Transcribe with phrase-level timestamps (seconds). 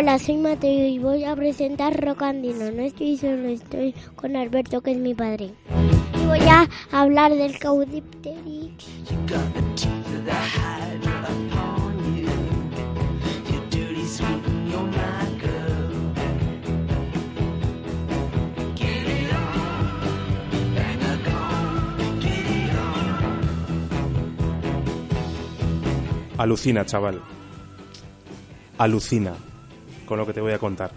[0.00, 2.70] Hola, soy Mateo y voy a presentar Rocandino.
[2.70, 5.50] No estoy solo, estoy con Alberto, que es mi padre.
[6.14, 8.76] Y voy a hablar del caudipteri.
[26.38, 27.20] Alucina, chaval.
[28.78, 29.47] Alucina
[30.08, 30.90] con lo que te voy a contar.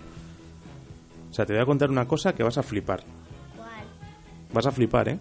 [1.30, 3.04] O sea, te voy a contar una cosa que vas a flipar.
[3.56, 3.86] ¿Cuál?
[4.54, 5.20] Vas a flipar, ¿eh?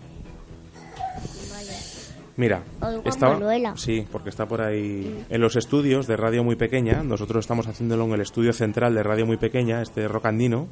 [2.36, 3.74] Mira, Oigo estaba, Manuela.
[3.76, 7.02] sí, porque está por ahí en los estudios de Radio Muy Pequeña.
[7.02, 10.68] Nosotros estamos haciéndolo en el estudio central de Radio Muy Pequeña, este rocandino,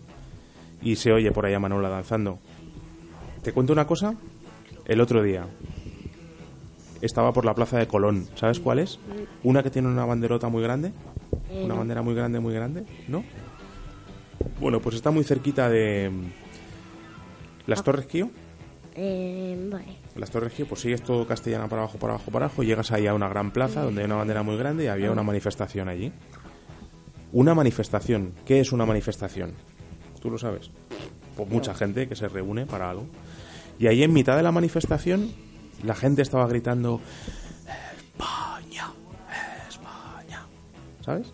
[0.80, 2.38] y se oye por ahí a Manuela danzando.
[3.42, 4.14] Te cuento una cosa.
[4.86, 5.46] El otro día
[7.02, 8.26] estaba por la plaza de Colón.
[8.36, 8.98] ¿Sabes cuál es?
[9.44, 10.92] Una que tiene una banderota muy grande.
[11.50, 11.78] Eh, Una no.
[11.80, 13.24] bandera muy grande, muy grande, ¿no?
[14.60, 18.30] Bueno, pues está muy cerquita de mm, las Torres Kío.
[18.94, 19.96] Eh, vale.
[20.16, 23.06] Las Torres Gio, pues sigues todo Castellana para abajo, para abajo, para abajo, llegas ahí
[23.06, 26.12] a una gran plaza donde hay una bandera muy grande y había una manifestación allí.
[27.32, 28.32] Una manifestación.
[28.44, 29.52] ¿Qué es una manifestación?
[30.20, 30.70] ¿Tú lo sabes?
[31.36, 33.06] Pues mucha gente que se reúne para algo.
[33.78, 35.30] Y ahí en mitad de la manifestación
[35.84, 37.00] la gente estaba gritando
[37.96, 38.90] España,
[39.68, 40.46] España.
[41.04, 41.32] ¿Sabes?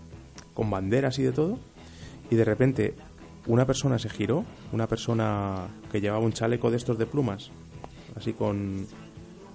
[0.55, 1.58] Con banderas y de todo.
[2.30, 2.94] Y de repente
[3.47, 7.50] una persona se giró, una persona que llevaba un chaleco de estos de plumas,
[8.16, 8.86] así con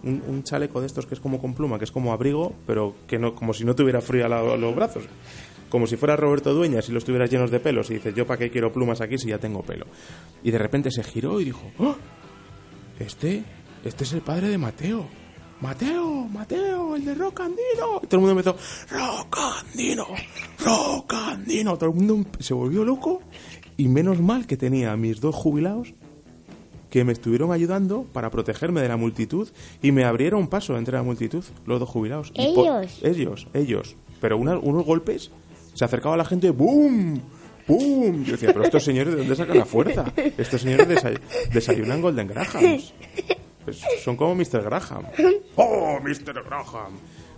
[0.03, 3.17] un, chaleco de estos que es como con pluma, que es como abrigo, pero que
[3.17, 5.03] no, como si no tuviera frío a los brazos.
[5.69, 8.39] Como si fuera Roberto Dueñas y los tuvieras llenos de pelos y dices, yo para
[8.39, 9.85] qué quiero plumas aquí si ya tengo pelo.
[10.43, 11.95] Y de repente se giró y dijo, ¡Oh!
[12.99, 13.43] Este,
[13.85, 15.05] este es el padre de Mateo.
[15.61, 17.99] Mateo, Mateo, el de Rocandino.
[18.01, 18.55] Y todo el mundo empezó,
[18.89, 20.07] Rocandino,
[20.63, 21.77] Rocandino.
[21.77, 23.21] Todo el mundo se volvió loco
[23.75, 25.93] y menos mal que tenía a mis dos jubilados
[26.89, 29.47] que me estuvieron ayudando para protegerme de la multitud
[29.81, 32.31] y me abrieron paso entre la multitud, los dos jubilados.
[32.35, 32.99] ¿Ellos?
[33.03, 33.95] ellos, ellos.
[34.21, 35.29] Pero una- unos golpes,
[35.73, 37.21] se acercaba la gente, ¡boom!
[37.67, 38.23] ¡Boom!
[38.23, 40.05] Yo decía, pero estos señores, ¿de dónde sacan la fuerza?
[40.37, 41.19] Estos señores desay-
[41.53, 42.93] desayunan Golden Grahams.
[43.63, 44.63] Pues son como Mr.
[44.63, 45.05] Graham.
[45.55, 46.43] ¡Oh, Mr.
[46.43, 46.93] Graham!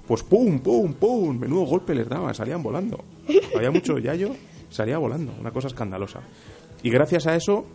[0.08, 3.04] Pues pum, pum, pum, menudo golpe les daban, salían volando.
[3.56, 4.36] Había mucho yayo,
[4.70, 6.20] salía volando, una cosa escandalosa.
[6.84, 7.66] Y gracias a eso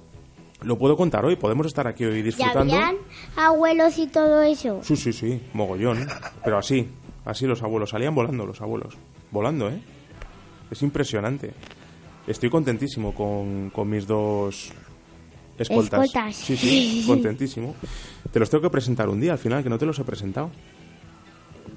[0.63, 2.75] lo puedo contar hoy, podemos estar aquí hoy ¿Ya disfrutando.
[2.75, 2.97] habían
[3.37, 4.81] abuelos y todo eso?
[4.83, 6.07] Sí, sí, sí, mogollón.
[6.45, 6.89] Pero así,
[7.25, 8.97] así los abuelos, salían volando los abuelos.
[9.31, 9.81] Volando, ¿eh?
[10.71, 11.53] Es impresionante.
[12.27, 14.73] Estoy contentísimo con, con mis dos
[15.63, 16.05] escoltas.
[16.05, 16.37] Escoltas.
[16.37, 17.75] Sí, sí, contentísimo.
[18.33, 20.51] Te los tengo que presentar un día al final, que no te los he presentado.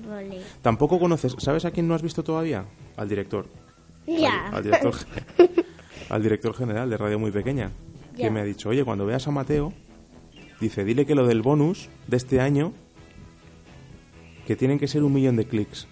[0.08, 0.42] Vale.
[0.62, 2.66] Tampoco conoces, ¿sabes a quién no has visto todavía?
[2.98, 3.48] Al director.
[4.08, 4.48] Ya.
[4.48, 4.96] Al, al director,
[6.10, 7.72] al director general de Radio Muy Pequeña.
[8.16, 9.72] Que me ha dicho, oye, cuando veas a Mateo,
[10.60, 12.74] dice, dile que lo del bonus de este año,
[14.46, 15.88] que tienen que ser un millón de clics.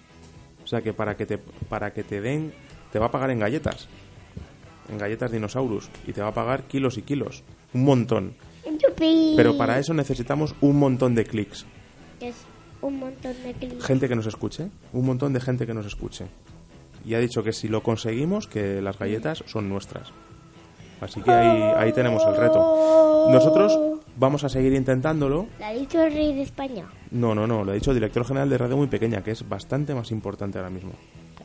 [0.62, 2.52] O sea, que para que te, para que te den,
[2.92, 3.88] te va a pagar en galletas.
[4.90, 5.88] En galletas dinosaurus.
[6.06, 7.44] Y te va a pagar kilos y kilos.
[7.74, 8.34] Un montón.
[8.64, 9.34] Yupi.
[9.36, 11.66] Pero para eso necesitamos un montón de clics.
[12.20, 12.36] Es
[12.80, 13.84] un montón de clics.
[13.84, 14.68] Gente que nos escuche.
[14.92, 16.26] Un montón de gente que nos escuche.
[17.04, 20.12] Y ha dicho que si lo conseguimos, que las galletas son nuestras.
[21.00, 23.28] Así que ahí, ahí tenemos el reto.
[23.30, 23.78] Nosotros
[24.16, 25.46] vamos a seguir intentándolo.
[25.60, 26.86] ¿La ha dicho el rey de España?
[27.10, 29.48] No, no, no, lo ha dicho el director general de Radio Muy Pequeña, que es
[29.48, 30.92] bastante más importante ahora mismo.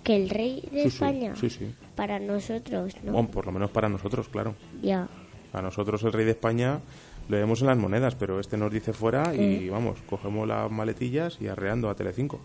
[0.03, 1.35] Que el rey de sí, España.
[1.35, 1.73] sí, sí.
[1.95, 3.13] Para nosotros, ¿no?
[3.13, 4.55] Bueno, por lo menos para nosotros, claro.
[4.81, 5.07] Ya.
[5.53, 6.81] A nosotros el rey de España
[7.29, 11.37] lo vemos en las monedas, pero este nos dice fuera y vamos, cogemos las maletillas
[11.39, 12.39] y arreando a Telecinco.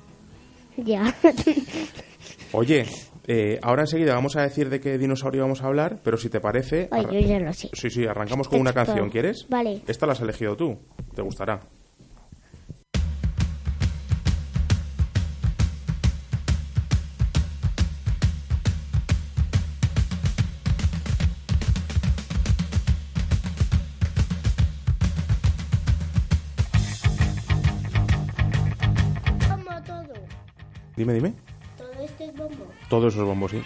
[0.76, 1.12] Ya.
[2.52, 2.86] Oye,
[3.26, 6.40] eh, ahora enseguida vamos a decir de qué dinosaurio vamos a hablar, pero si te
[6.40, 6.88] parece...
[6.90, 7.68] Ay, yo ya lo sé.
[7.72, 9.46] Sí, sí, arrancamos con una canción, ¿quieres?
[9.48, 9.82] Vale.
[9.86, 10.78] Esta la has elegido tú,
[11.14, 11.60] te gustará.
[31.08, 31.34] Dime, dime.
[31.78, 32.66] Todo esto es bombo.
[32.90, 33.62] Todos esos bombos, sí.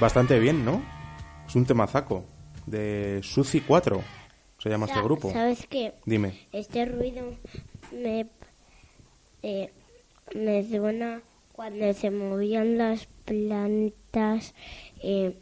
[0.00, 0.80] Bastante bien, ¿no?
[1.48, 2.24] Es un temazaco
[2.66, 4.00] de Suci 4,
[4.58, 5.32] se llama este grupo.
[5.32, 5.94] ¿Sabes qué?
[6.06, 6.46] Dime.
[6.52, 7.34] Este ruido
[7.92, 8.28] me,
[9.42, 9.72] eh,
[10.36, 11.20] me suena
[11.52, 14.54] cuando se movían las plantas
[15.02, 15.36] eh,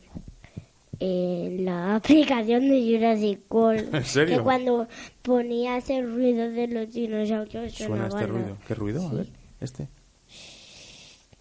[1.00, 3.94] en la aplicación de Jurassic World.
[3.94, 4.38] ¿En serio?
[4.38, 4.88] Que cuando
[5.20, 8.56] ponías el ruido de los dinosaurios Suena este ruido.
[8.66, 9.06] ¿Qué ruido?
[9.06, 9.28] A ver,
[9.60, 9.88] este.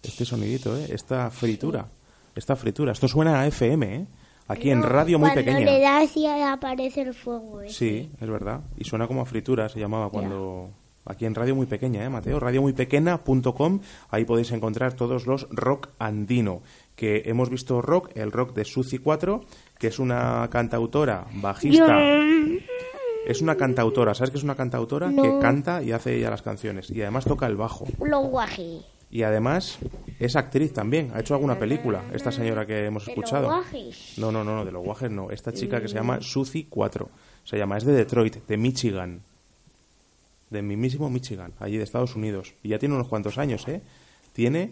[0.02, 0.88] Este sonidito, ¿eh?
[0.90, 1.88] Esta fritura.
[2.36, 2.92] Esta fritura.
[2.92, 4.06] Esto suena a FM, ¿eh?
[4.48, 5.72] Aquí en radio muy cuando pequeña.
[5.72, 7.62] le das y aparece el fuego.
[7.62, 7.74] ese.
[7.74, 8.60] Sí, es verdad.
[8.76, 10.70] Y suena como a fritura, se llamaba cuando...
[11.08, 12.40] Aquí en radio muy pequeña, ¿eh, Mateo?
[12.40, 13.80] Radiomuipequena.com.
[14.10, 16.62] Ahí podéis encontrar todos los rock andino.
[16.96, 19.40] Que hemos visto rock, el rock de Suzy 4,
[19.78, 21.96] que es una cantautora, bajista.
[23.24, 25.08] Es una cantautora, ¿sabes qué es una cantautora?
[25.08, 25.22] No.
[25.22, 26.90] Que canta y hace ella las canciones.
[26.90, 27.86] Y además toca el bajo.
[28.00, 28.82] Los guaji.
[29.08, 29.78] Y además
[30.18, 31.10] es actriz también.
[31.14, 33.50] Ha hecho alguna película, esta señora que hemos ¿De escuchado.
[34.16, 35.30] No, no, no, no, de los guajes no.
[35.30, 37.08] Esta chica que se llama Suzy 4.
[37.44, 39.20] Se llama, es de Detroit, de Michigan.
[40.50, 42.54] De mismísimo Michigan, allí de Estados Unidos.
[42.62, 43.82] Y ya tiene unos cuantos años, ¿eh?
[44.32, 44.70] Tiene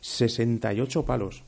[0.00, 1.42] 68 palos.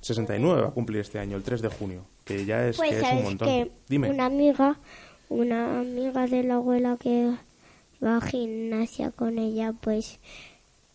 [0.00, 2.02] 69 va a cumplir este año, el 3 de junio.
[2.24, 3.48] Que ya es, Pues que es un montón.
[3.48, 4.10] que Dime.
[4.10, 4.78] una amiga,
[5.30, 7.32] una amiga de la abuela que
[8.04, 10.20] va a gimnasia con ella, pues,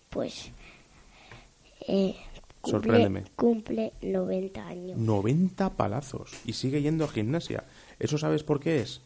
[0.10, 0.52] pues,
[1.88, 2.16] eh,
[2.62, 3.24] cumple, Sorpréndeme.
[3.36, 4.98] cumple 90 años.
[4.98, 6.32] 90 palazos.
[6.46, 7.64] Y sigue yendo a gimnasia.
[8.00, 9.02] ¿Eso sabes por qué es?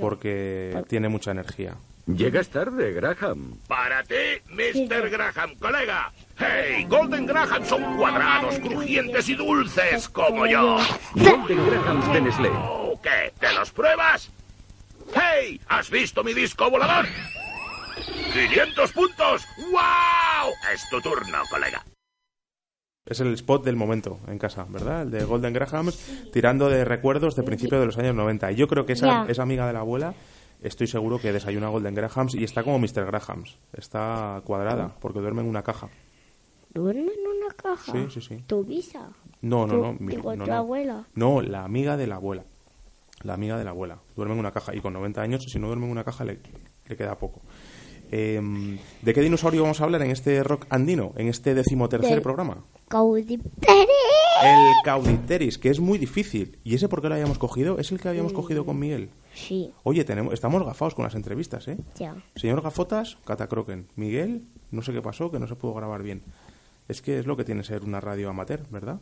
[0.00, 1.76] Porque tiene mucha energía.
[2.06, 3.58] Llegas tarde, Graham.
[3.66, 4.14] Para ti,
[4.50, 5.10] Mr.
[5.10, 6.12] Graham, colega.
[6.38, 6.86] ¡Hey!
[6.88, 10.78] Golden Graham son cuadrados, crujientes y dulces como yo.
[11.14, 12.48] Golden Grahams de Nestlé.
[12.52, 13.32] Oh, ¿Qué?
[13.40, 14.30] ¿Te los pruebas?
[15.14, 15.60] ¡Hey!
[15.68, 17.06] ¿Has visto mi disco volador?
[18.36, 19.46] ¡500 puntos!
[19.70, 20.52] ¡Wow!
[20.74, 21.82] Es tu turno, colega.
[23.06, 25.02] Es el spot del momento en casa, ¿verdad?
[25.02, 25.96] El de Golden Grahams,
[26.32, 28.52] tirando de recuerdos de principios de los años 90.
[28.52, 30.14] Y yo creo que esa, esa amiga de la abuela,
[30.60, 33.06] estoy seguro que desayuna Golden Grahams y está como Mr.
[33.06, 33.56] Grahams.
[33.72, 35.88] Está cuadrada, porque duerme en una caja.
[36.74, 37.92] ¿Duerme en una caja?
[37.92, 38.44] Sí, sí, sí.
[38.46, 39.08] ¿Tu visa?
[39.40, 39.92] No, no, Tu- no.
[39.98, 40.56] mi- digo, no, tu no.
[40.56, 41.04] abuela.
[41.14, 42.44] No, la amiga de la abuela.
[43.22, 43.98] La amiga de la abuela.
[44.14, 44.74] Duerme en una caja.
[44.74, 46.38] Y con 90 años, si no duerme en una caja, le,
[46.86, 47.40] le queda poco.
[48.10, 51.12] Em, ¿De qué dinosaurio vamos a hablar en este rock andino?
[51.16, 52.64] En este decimotercer Del- programa.
[52.88, 53.50] Caudipere.
[54.44, 56.58] El Caudipteris, que es muy difícil.
[56.62, 57.78] ¿Y ese por qué lo habíamos cogido?
[57.78, 59.10] Es el que habíamos cogido con Miguel.
[59.34, 61.78] Sí, Oye, tenemos, estamos gafados con las entrevistas, ¿eh?
[61.98, 62.14] ya.
[62.36, 63.88] Señor Gafotas, Catacroquen.
[63.96, 66.22] Miguel, no sé qué pasó, que no se pudo grabar bien.
[66.88, 69.00] Es que es lo que tiene ser una radio amateur, ¿verdad?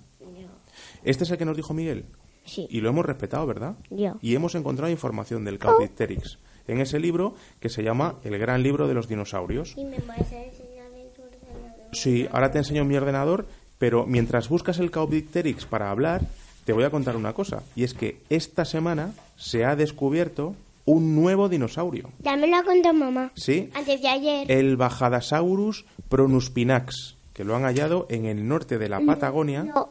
[1.02, 2.06] Este es el que nos dijo Miguel.
[2.46, 3.76] Sí, Y lo hemos respetado, ¿verdad?
[3.90, 4.16] Ya.
[4.20, 8.88] Y hemos encontrado información del Caudipteryx en ese libro que se llama El gran libro
[8.88, 9.75] de los dinosaurios.
[9.76, 11.88] ¿Y me vas a enseñar en tu ordenador?
[11.92, 13.47] Sí, ahora te enseño mi ordenador,
[13.78, 16.23] pero mientras buscas el Caudipteryx para hablar,
[16.64, 17.62] te voy a contar una cosa.
[17.76, 20.54] Y es que esta semana se ha descubierto
[20.87, 22.11] un nuevo dinosaurio.
[22.21, 23.30] Ya me lo ha contado mamá.
[23.35, 24.50] Sí, Antes de ayer.
[24.52, 29.64] el Bajadasaurus pronuspinax, que lo han hallado en el norte de la Patagonia.
[29.64, 29.90] Lo,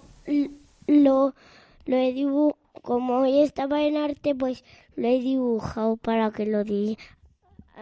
[0.87, 1.33] lo,
[1.85, 2.57] lo he dibujado.
[2.83, 4.63] Como hoy estaba en arte, pues
[4.97, 6.97] lo he dibujado para que lo, di,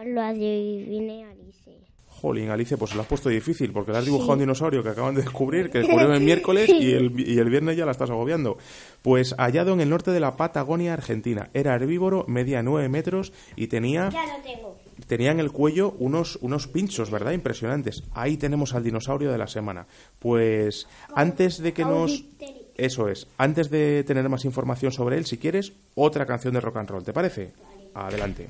[0.06, 1.76] lo adivine Alice.
[2.08, 4.90] Jolín, Alice, pues se lo has puesto difícil, porque le has dibujado un dinosaurio que
[4.90, 8.10] acaban de descubrir, que descubrieron el miércoles y el, y el viernes ya la estás
[8.10, 8.58] agobiando.
[9.02, 11.50] Pues hallado en el norte de la Patagonia Argentina.
[11.52, 14.78] Era herbívoro, medía 9 metros y tenía, Ya lo tengo.
[15.08, 17.32] tenía en el cuello unos, unos pinchos, ¿verdad?
[17.32, 18.04] Impresionantes.
[18.12, 19.88] Ahí tenemos al dinosaurio de la semana.
[20.20, 22.22] Pues antes de que nos...
[22.76, 23.26] Eso es.
[23.38, 27.04] Antes de tener más información sobre él, si quieres, otra canción de rock and roll.
[27.04, 27.52] ¿Te parece?
[27.94, 28.48] Adelante.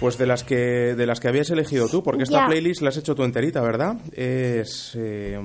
[0.00, 2.46] Pues de las que de las que habías elegido tú, porque esta Ya.
[2.46, 3.96] playlist la has hecho tú enterita, ¿verdad?
[4.12, 5.38] Es eh,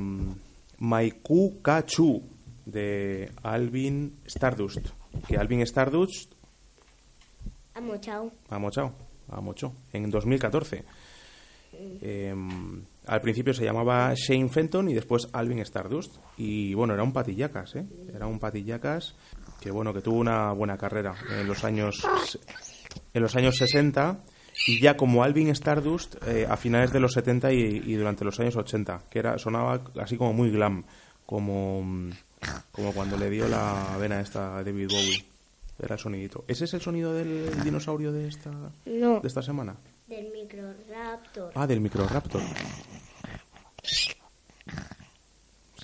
[0.79, 2.23] Maiku Kachu
[2.65, 4.87] de Alvin Stardust.
[5.27, 6.33] Que Alvin Stardust
[7.73, 8.31] Amo, chao.
[8.49, 8.93] ha mochado,
[9.29, 10.85] ha mochó, en 2014.
[11.77, 12.33] Eh,
[13.07, 16.15] al principio se llamaba Shane Fenton y después Alvin Stardust.
[16.37, 17.85] Y bueno, era un patillacas, ¿eh?
[18.13, 19.15] Era un patillacas
[19.59, 21.97] que bueno, que tuvo una buena carrera en los años
[23.13, 24.19] en los años 60
[24.67, 28.39] y ya como Alvin Stardust eh, a finales de los 70 y, y durante los
[28.39, 30.83] años 80, que era sonaba así como muy glam,
[31.25, 31.83] como
[32.71, 35.25] como cuando le dio la vena esta a David Bowie.
[35.77, 36.45] Era el sonidito.
[36.47, 38.51] ¿Ese es el sonido del dinosaurio de esta
[38.85, 39.75] No, de esta semana?
[40.07, 41.51] del microraptor.
[41.55, 42.41] Ah, del Microraptor.
[43.83, 44.15] Es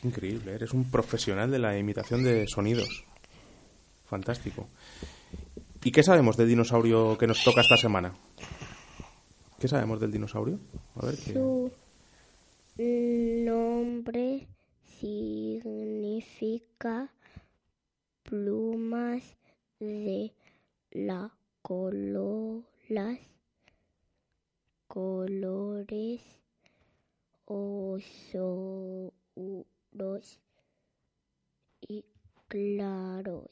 [0.03, 3.03] increíble, eres un profesional de la imitación de sonidos.
[4.07, 4.67] Fantástico.
[5.83, 8.13] ¿Y qué sabemos del dinosaurio que nos toca esta semana?
[9.61, 10.59] ¿Qué sabemos del dinosaurio?
[10.95, 11.33] A ver qué.
[11.33, 11.71] Su
[13.45, 14.47] nombre
[14.99, 17.13] significa
[18.23, 19.37] plumas
[19.79, 20.33] de
[20.89, 23.19] la cololas,
[24.87, 26.23] colores
[27.45, 29.13] oscuros
[31.81, 32.03] y
[32.47, 33.51] claros.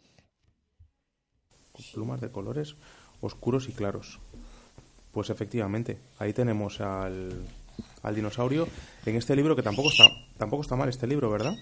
[1.94, 2.76] Plumas de colores
[3.22, 4.20] oscuros y claros.
[5.12, 7.46] Pues efectivamente, ahí tenemos al,
[8.04, 8.68] al dinosaurio
[9.06, 10.06] en este libro que tampoco está,
[10.38, 11.54] tampoco está mal este libro, ¿verdad?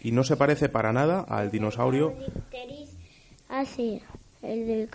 [0.00, 2.14] Y no se parece para nada al dinosaurio
[3.48, 4.00] Ah, sí,
[4.40, 4.88] el del.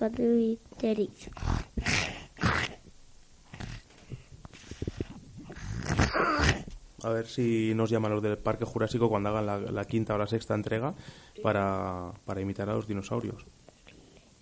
[7.04, 10.18] A ver si nos llaman los del Parque Jurásico cuando hagan la, la quinta o
[10.18, 10.96] la sexta entrega
[11.44, 13.46] para, para imitar a los dinosaurios.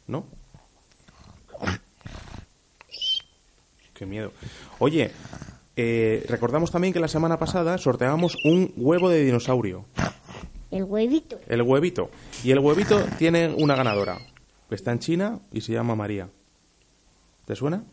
[0.07, 0.25] ¿No?
[3.95, 4.31] Qué miedo.
[4.77, 5.09] Oye,
[5.75, 9.85] eh, recordamos también que la semana pasada sorteábamos un huevo de dinosaurio.
[10.69, 11.39] El huevito.
[11.47, 12.11] El huevito.
[12.43, 14.19] Y el huevito tiene una ganadora.
[14.69, 16.29] Está en China y se llama María.
[17.45, 17.83] ¿Te suena?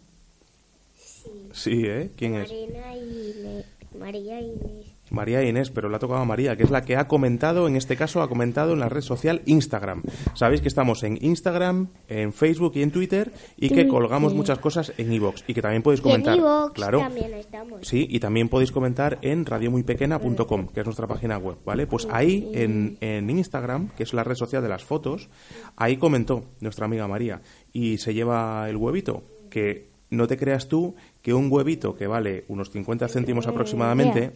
[1.53, 1.83] Sí.
[1.87, 2.11] ¿eh?
[2.17, 2.51] ¿Quién es?
[2.51, 4.87] Marina y Ne- María Inés.
[5.13, 7.77] María Inés, pero le ha tocado a María, que es la que ha comentado, en
[7.77, 10.03] este caso ha comentado en la red social Instagram.
[10.35, 14.93] Sabéis que estamos en Instagram, en Facebook y en Twitter y que colgamos muchas cosas
[14.99, 16.37] en iVoox y que también podéis Y en comentar.
[16.37, 16.99] iVoox claro.
[17.01, 17.81] también estamos.
[17.83, 21.87] Sí, y también podéis comentar en radiomuypequena.com, que es nuestra página web, ¿vale?
[21.87, 25.29] Pues ahí en, en Instagram, que es la red social de las fotos,
[25.77, 27.41] ahí comentó nuestra amiga María
[27.73, 32.45] y se lleva el huevito, que no te creas tú que un huevito que vale
[32.49, 34.33] unos 50 céntimos aproximadamente,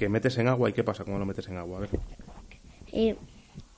[0.00, 1.76] que metes en agua, ¿y qué pasa cuando lo metes en agua?
[1.76, 1.90] A ver.
[2.90, 3.16] Eh,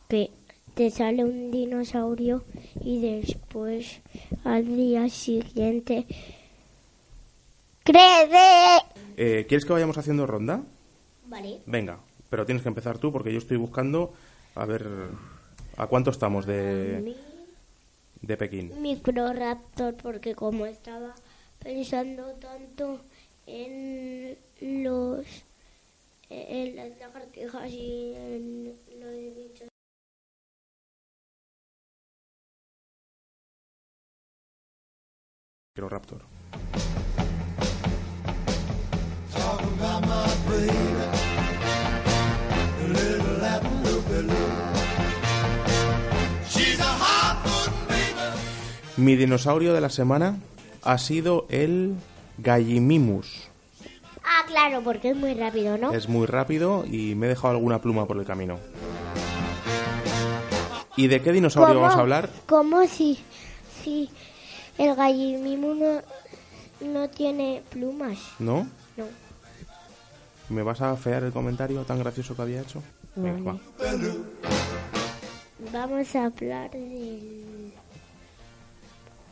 [0.09, 0.31] que
[0.75, 2.45] te sale un dinosaurio
[2.81, 4.00] y después
[4.45, 6.07] al día siguiente
[7.83, 8.85] crece.
[9.17, 10.62] Eh, ¿Quieres que vayamos haciendo ronda?
[11.26, 11.59] Vale.
[11.67, 11.99] Venga,
[12.31, 14.12] pero tienes que empezar tú porque yo estoy buscando
[14.55, 14.87] a ver
[15.76, 17.17] a cuánto estamos de,
[18.21, 18.81] de Pekín.
[18.81, 21.17] Microraptor porque como estaba
[21.59, 23.00] pensando tanto
[23.45, 25.26] en los
[26.33, 29.69] en las lagartijas y en los bichos
[35.75, 36.23] Raptor.
[48.99, 50.39] Mi dinosaurio de la semana
[50.83, 51.97] ha sido el
[52.39, 53.52] Gallimimus.
[54.53, 55.93] Claro, porque es muy rápido, ¿no?
[55.95, 58.59] Es muy rápido y me he dejado alguna pluma por el camino.
[60.95, 62.29] ¿Y de qué dinosaurio vamos a hablar?
[62.47, 63.19] ¿Cómo si,
[63.83, 64.11] si
[64.77, 66.03] el gallimimu no,
[66.83, 68.19] no tiene plumas?
[68.38, 68.69] ¿No?
[68.99, 69.07] No.
[70.51, 72.83] ¿Me vas a fear el comentario tan gracioso que había hecho?
[73.17, 73.59] Venga, va.
[75.73, 77.73] Vamos a hablar del...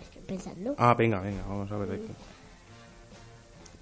[0.03, 0.75] Estoy pensando.
[0.79, 2.40] Ah, venga, venga, vamos a ver de qué.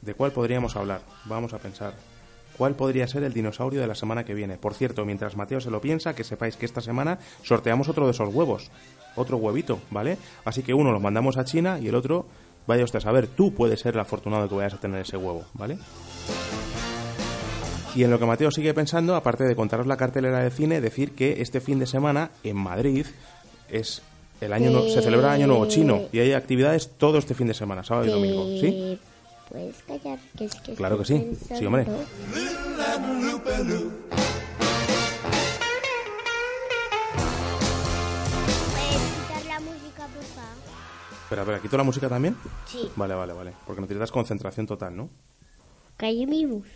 [0.03, 1.01] ¿De cuál podríamos hablar?
[1.25, 1.95] Vamos a pensar.
[2.57, 4.57] ¿Cuál podría ser el dinosaurio de la semana que viene?
[4.59, 8.11] Por cierto, mientras Mateo se lo piensa, que sepáis que esta semana sorteamos otro de
[8.11, 8.71] esos huevos.
[9.15, 10.19] Otro huevito, ¿vale?
[10.45, 12.27] Así que uno lo mandamos a China y el otro,
[12.67, 15.45] vaya usted a saber, tú puedes ser el afortunado que vayas a tener ese huevo,
[15.55, 15.79] ¿vale?
[17.95, 21.13] Y en lo que Mateo sigue pensando, aparte de contaros la cartelera de cine, decir
[21.13, 23.07] que este fin de semana en Madrid
[23.69, 24.03] es
[24.41, 27.55] el año se celebra el año nuevo chino y hay actividades todo este fin de
[27.55, 28.99] semana, sábado y domingo, ¿sí?
[29.49, 30.19] ¿Puedes callar?
[30.37, 31.19] Que es que Claro que sí.
[31.19, 31.67] Sí, pensando.
[31.69, 31.87] hombre.
[37.69, 40.59] ¿Puedes quitar la música, por favor?
[41.25, 42.37] Espera, espera, ¿quito la música también?
[42.67, 42.91] Sí.
[42.97, 43.53] Vale, vale, vale.
[43.67, 45.11] Porque necesitas concentración total, ¿no?
[45.99, 46.67] Gallimimus.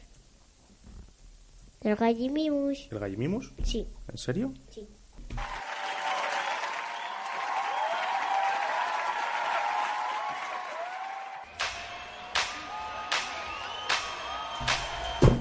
[1.80, 2.88] El gallimimus.
[2.90, 3.52] ¿El gallimimus?
[3.64, 4.52] Sí, ¿En serio?
[4.70, 4.86] sí.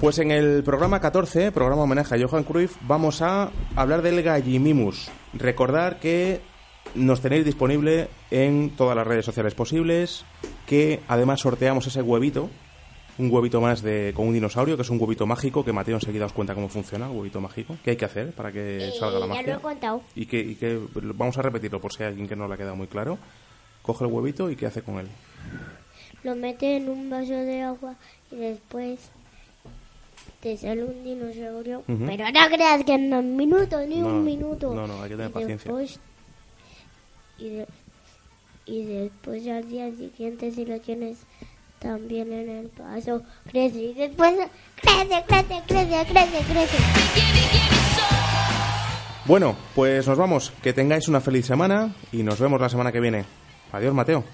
[0.02, 5.08] Pues en el programa 14, programa homenaje a Johan Cruyff, vamos a hablar del Gallimimus.
[5.32, 6.40] Recordar que
[6.96, 10.24] nos tenéis disponible en todas las redes sociales posibles,
[10.66, 12.50] que además sorteamos ese huevito,
[13.18, 16.26] un huevito más de con un dinosaurio, que es un huevito mágico, que Mateo enseguida
[16.26, 17.76] os cuenta cómo funciona, el huevito mágico.
[17.84, 19.52] ¿Qué hay que hacer para que Eh, salga la ya magia?
[19.54, 20.02] lo he contado.
[20.16, 20.80] Y que, y que
[21.14, 23.18] vamos a repetirlo por si hay alguien que no le ha quedado muy claro.
[23.82, 25.06] Coge el huevito y ¿qué hace con él?
[26.24, 27.94] Lo mete en un vaso de agua
[28.32, 28.98] y después
[30.42, 31.84] te sale un dinosaurio.
[31.88, 32.04] Ujú.
[32.06, 34.74] Pero no creas que en un minuto, ni No, un minuto.
[34.74, 35.70] no, no, hay que tener Y paciencia.
[35.72, 36.00] después-
[37.38, 37.68] y, de-
[38.66, 41.18] y después al día siguiente, si lo tienes
[41.78, 43.78] también en el vaso, crece.
[43.80, 44.34] Y después
[44.80, 46.76] crece, crece, crece, crece, crece.
[49.24, 50.52] Bueno, pues nos vamos.
[50.62, 53.24] Que tengáis una feliz semana y nos vemos la semana que viene.
[53.72, 54.24] Adiós, Mateo.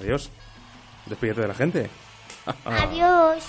[0.00, 0.30] Adiós.
[1.06, 1.90] Despídete de la gente.
[2.64, 3.44] Adiós.